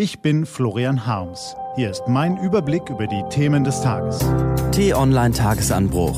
[0.00, 1.56] Ich bin Florian Harms.
[1.74, 4.20] Hier ist mein Überblick über die Themen des Tages.
[4.70, 6.16] T-Online Tagesanbruch.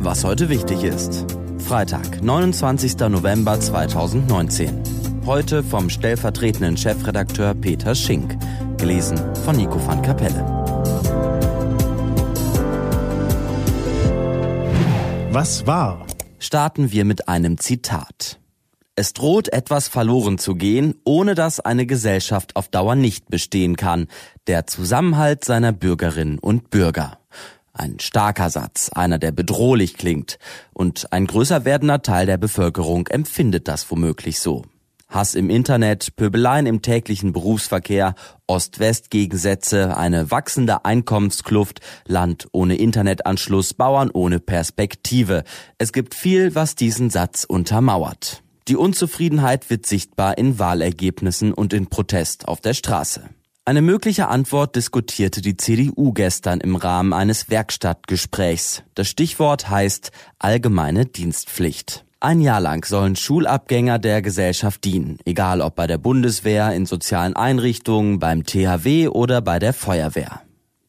[0.00, 1.24] Was heute wichtig ist.
[1.56, 2.94] Freitag, 29.
[3.08, 4.82] November 2019.
[5.24, 8.36] Heute vom stellvertretenden Chefredakteur Peter Schink.
[8.76, 10.44] Gelesen von Nico van Kapelle.
[15.30, 16.06] Was war?
[16.38, 18.41] Starten wir mit einem Zitat.
[18.94, 24.06] Es droht etwas verloren zu gehen, ohne dass eine Gesellschaft auf Dauer nicht bestehen kann.
[24.46, 27.18] Der Zusammenhalt seiner Bürgerinnen und Bürger.
[27.72, 30.38] Ein starker Satz, einer, der bedrohlich klingt.
[30.74, 34.66] Und ein größer werdender Teil der Bevölkerung empfindet das womöglich so.
[35.08, 38.14] Hass im Internet, Pöbeleien im täglichen Berufsverkehr,
[38.46, 45.44] Ost-West-Gegensätze, eine wachsende Einkommenskluft, Land ohne Internetanschluss, Bauern ohne Perspektive.
[45.78, 48.42] Es gibt viel, was diesen Satz untermauert.
[48.68, 53.28] Die Unzufriedenheit wird sichtbar in Wahlergebnissen und in Protest auf der Straße.
[53.64, 58.82] Eine mögliche Antwort diskutierte die CDU gestern im Rahmen eines Werkstattgesprächs.
[58.94, 62.04] Das Stichwort heißt allgemeine Dienstpflicht.
[62.18, 67.34] Ein Jahr lang sollen Schulabgänger der Gesellschaft dienen, egal ob bei der Bundeswehr, in sozialen
[67.34, 70.42] Einrichtungen, beim THW oder bei der Feuerwehr.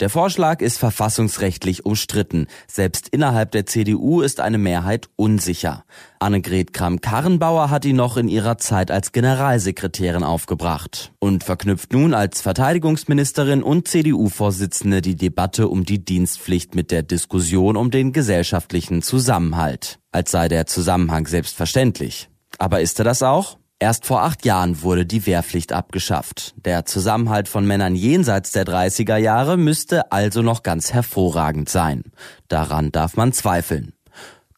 [0.00, 2.46] Der Vorschlag ist verfassungsrechtlich umstritten.
[2.66, 5.84] Selbst innerhalb der CDU ist eine Mehrheit unsicher.
[6.18, 12.40] Annegret Kramp-Karrenbauer hat ihn noch in ihrer Zeit als Generalsekretärin aufgebracht und verknüpft nun als
[12.40, 19.98] Verteidigungsministerin und CDU-Vorsitzende die Debatte um die Dienstpflicht mit der Diskussion um den gesellschaftlichen Zusammenhalt.
[20.12, 22.30] Als sei der Zusammenhang selbstverständlich.
[22.58, 23.59] Aber ist er das auch?
[23.82, 26.54] Erst vor acht Jahren wurde die Wehrpflicht abgeschafft.
[26.66, 32.04] Der Zusammenhalt von Männern jenseits der 30er Jahre müsste also noch ganz hervorragend sein.
[32.48, 33.94] Daran darf man zweifeln.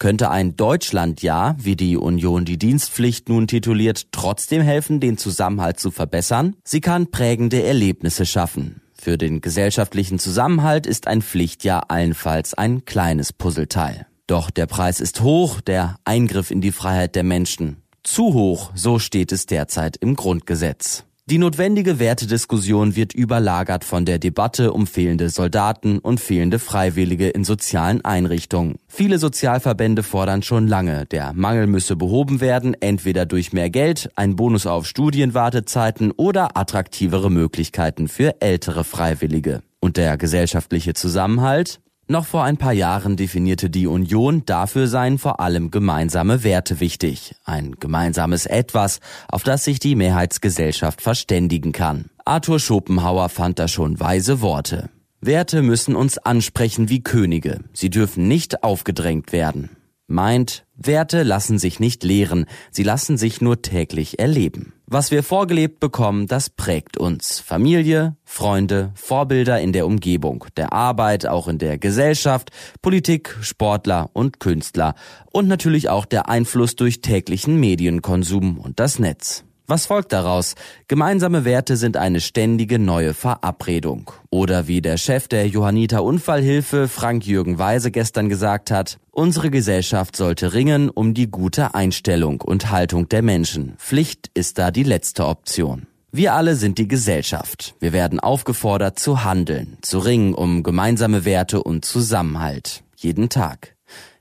[0.00, 5.92] Könnte ein Deutschlandjahr, wie die Union die Dienstpflicht nun tituliert, trotzdem helfen, den Zusammenhalt zu
[5.92, 6.56] verbessern?
[6.64, 8.82] Sie kann prägende Erlebnisse schaffen.
[8.92, 14.08] Für den gesellschaftlichen Zusammenhalt ist ein Pflichtjahr allenfalls ein kleines Puzzleteil.
[14.26, 17.81] Doch der Preis ist hoch, der Eingriff in die Freiheit der Menschen.
[18.04, 21.04] Zu hoch, so steht es derzeit im Grundgesetz.
[21.26, 27.44] Die notwendige Wertediskussion wird überlagert von der Debatte um fehlende Soldaten und fehlende Freiwillige in
[27.44, 28.74] sozialen Einrichtungen.
[28.88, 34.34] Viele Sozialverbände fordern schon lange, der Mangel müsse behoben werden, entweder durch mehr Geld, ein
[34.34, 39.62] Bonus auf Studienwartezeiten oder attraktivere Möglichkeiten für ältere Freiwillige.
[39.78, 41.80] Und der gesellschaftliche Zusammenhalt?
[42.08, 47.36] Noch vor ein paar Jahren definierte die Union, dafür seien vor allem gemeinsame Werte wichtig.
[47.44, 52.10] Ein gemeinsames Etwas, auf das sich die Mehrheitsgesellschaft verständigen kann.
[52.24, 54.90] Arthur Schopenhauer fand da schon weise Worte.
[55.20, 57.60] Werte müssen uns ansprechen wie Könige.
[57.72, 59.70] Sie dürfen nicht aufgedrängt werden.
[60.08, 64.72] Meint, Werte lassen sich nicht lehren, sie lassen sich nur täglich erleben.
[64.86, 67.40] Was wir vorgelebt bekommen, das prägt uns.
[67.40, 72.50] Familie, Freunde, Vorbilder in der Umgebung, der Arbeit, auch in der Gesellschaft,
[72.82, 74.94] Politik, Sportler und Künstler
[75.32, 79.44] und natürlich auch der Einfluss durch täglichen Medienkonsum und das Netz.
[79.66, 80.56] Was folgt daraus?
[80.88, 84.10] Gemeinsame Werte sind eine ständige neue Verabredung.
[84.28, 90.52] Oder wie der Chef der Johanniter Unfallhilfe, Frank-Jürgen Weise, gestern gesagt hat, unsere Gesellschaft sollte
[90.52, 93.74] ringen um die gute Einstellung und Haltung der Menschen.
[93.78, 95.86] Pflicht ist da die letzte Option.
[96.10, 97.74] Wir alle sind die Gesellschaft.
[97.80, 102.82] Wir werden aufgefordert zu handeln, zu ringen um gemeinsame Werte und Zusammenhalt.
[102.96, 103.76] Jeden Tag.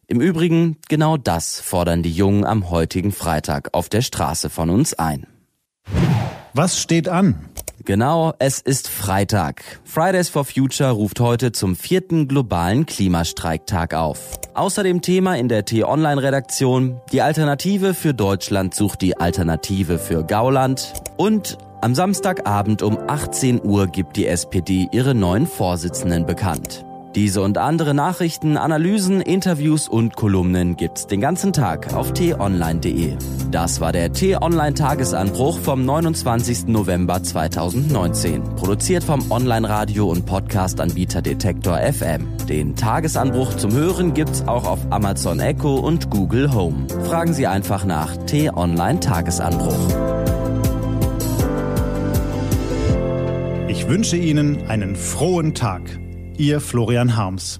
[0.07, 4.93] Im Übrigen, genau das fordern die Jungen am heutigen Freitag auf der Straße von uns
[4.93, 5.25] ein.
[6.53, 7.45] Was steht an?
[7.85, 9.63] Genau, es ist Freitag.
[9.85, 14.40] Fridays for Future ruft heute zum vierten globalen Klimastreiktag auf.
[14.53, 20.93] Außer dem Thema in der T-Online-Redaktion, die Alternative für Deutschland sucht die Alternative für Gauland
[21.15, 26.85] und am Samstagabend um 18 Uhr gibt die SPD ihre neuen Vorsitzenden bekannt.
[27.15, 33.17] Diese und andere Nachrichten, Analysen, Interviews und Kolumnen gibt's den ganzen Tag auf t-online.de.
[33.51, 36.67] Das war der T-Online Tagesanbruch vom 29.
[36.67, 42.27] November 2019, produziert vom Online-Radio und Podcast-Anbieter Detektor FM.
[42.47, 46.87] Den Tagesanbruch zum Hören gibt's auch auf Amazon Echo und Google Home.
[47.03, 49.89] Fragen Sie einfach nach T-Online Tagesanbruch.
[53.67, 55.81] Ich wünsche Ihnen einen frohen Tag.
[56.37, 57.59] Ihr Florian Harms.